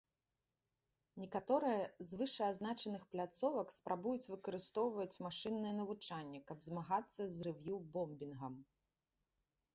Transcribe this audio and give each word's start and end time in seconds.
Некаторыя 1.23 1.83
з 2.07 2.19
вышэазначаных 2.21 3.03
пляцовак 3.13 3.75
спрабуюць 3.77 4.29
выкарыстоўваць 4.33 5.21
машыннае 5.27 5.75
навучанне, 5.83 6.39
каб 6.51 6.57
змагацца 6.71 7.21
з 7.37 7.49
рэв'ю-бомбінгам. 7.51 8.55